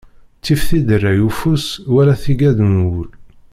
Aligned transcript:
Ttif 0.37 0.61
tiderray 0.67 1.19
ufus, 1.27 1.65
wala 1.93 2.13
tigad 2.23 2.57
n 2.63 2.73
wul. 2.85 3.09